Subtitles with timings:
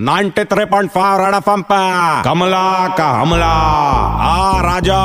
[0.00, 1.78] 93.5 red FM पे।
[2.22, 2.66] कमला
[2.98, 5.00] का हमला। आ राजा।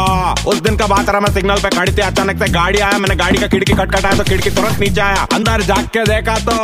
[0.47, 3.15] उस दिन का बात रहा मैं सिग्नल पे खड़ी थी अचानक से गाड़ी आया मैंने
[3.15, 6.55] गाड़ी का खिड़की खटखटाया तो खिड़की तुरंत नीचे आया। अंदर जाग के देखा तो।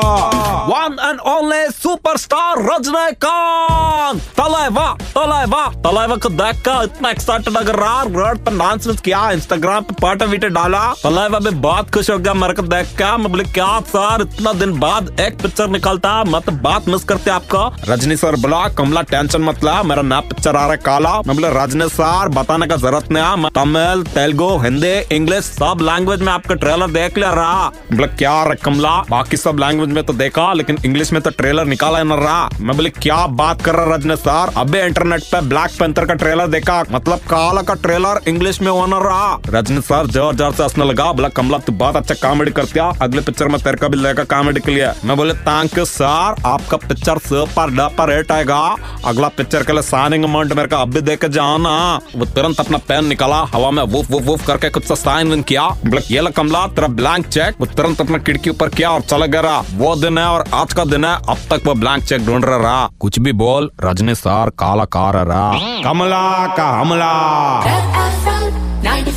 [0.67, 8.01] One and only superstar Rajinikanth Thalaiva Thalaiva Thalaiva को देख कर इतना एक्साइटेड अगर रहा
[8.03, 12.33] रोड पे डांस किया इंस्टाग्राम पे पाटा वीटे डाला। तलाइवा भी बहुत खुश हो गया
[12.35, 16.41] मेरे को देख कर मैं बोले क्या सर इतना दिन बाद एक पिक्चर निकलता मैं
[16.41, 20.49] तो बात मिस करते आपको। रजनी सर बोला, कमला टेंशन मत ला, मेरा नया पिक्चर
[20.49, 24.93] आ रहा है काला। मैं बोले रजनी सर बताने का ज़रूरत नहीं तमिल, तेलुगु, हिंदी,
[25.15, 28.91] इंग्लिश सब लैंग्वेज में आपका ट्रेलर देख ले रहा। बोले, क्या रे कमला?
[29.09, 32.75] बाकी सब लैंग्वेज में तो देखा, लेकिन इंग्लिश में तो ट्रेलर निकाला न रहा। मैं
[32.77, 36.79] बोले, क्या बात कर रहा रजनी सर अबे इंटरनेट पे ब्लैक पेंथर का ट्रेलर देखा।
[36.91, 41.11] मतलब काला का ट्रेलर इंग्लिश में होना रहा। रजनी सर ज़ोर ज़ोर से हंसने लगा।
[41.13, 44.59] बोला, कमला, तू बहुत अच्छा कॉमेडी करती अगले पिक्चर में तेरे का भी लेगा कॉमेडी
[44.61, 48.59] के लिए। मैं बोले थैंक यू सर आपका पिक्चर सुपर डपर रेट आएगा
[49.05, 51.73] अगला पिक्चर के लिए साइनिंग अमाउंट मेरे को अभी देके जाओ ना
[52.15, 55.67] वो तुरंत अपना पेन निकाला हवा में वुफ वुफ वुफ करके कुछ सा साइन किया
[56.11, 59.95] ये कमला तेरा ब्लैंक चेक वो तुरंत अपना खिड़की ऊपर किया और चला गया वो
[60.01, 63.19] दिन है और आज का दिन है अब तक वो ब्लैंक चेक ढूंढ रहा कुछ
[63.19, 65.51] भी बोल रजनी सर काला कार रहा
[65.83, 66.21] कमला
[66.57, 68.40] का हमला